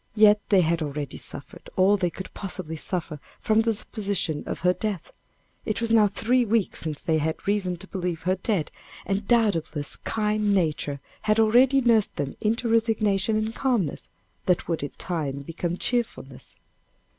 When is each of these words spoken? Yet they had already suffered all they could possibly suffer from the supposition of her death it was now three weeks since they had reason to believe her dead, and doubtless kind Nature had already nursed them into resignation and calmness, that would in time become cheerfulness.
Yet 0.15 0.41
they 0.49 0.61
had 0.61 0.81
already 0.81 1.17
suffered 1.17 1.69
all 1.75 1.95
they 1.95 2.09
could 2.09 2.33
possibly 2.33 2.75
suffer 2.75 3.19
from 3.39 3.59
the 3.61 3.71
supposition 3.75 4.43
of 4.47 4.61
her 4.61 4.73
death 4.73 5.11
it 5.63 5.79
was 5.79 5.91
now 5.91 6.07
three 6.07 6.43
weeks 6.43 6.79
since 6.79 7.03
they 7.03 7.19
had 7.19 7.47
reason 7.47 7.77
to 7.77 7.87
believe 7.87 8.23
her 8.23 8.33
dead, 8.35 8.71
and 9.05 9.27
doubtless 9.27 9.97
kind 9.97 10.55
Nature 10.55 10.99
had 11.29 11.39
already 11.39 11.81
nursed 11.81 12.15
them 12.15 12.35
into 12.41 12.67
resignation 12.67 13.35
and 13.37 13.53
calmness, 13.53 14.09
that 14.47 14.67
would 14.67 14.81
in 14.81 14.89
time 14.97 15.41
become 15.43 15.77
cheerfulness. 15.77 16.57